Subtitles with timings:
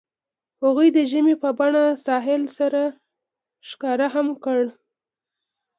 [0.63, 2.81] هغوی د ژمنې په بڼه ساحل سره
[3.67, 4.67] ښکاره هم کړه.